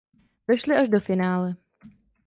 [0.47, 1.49] Došli až do finále.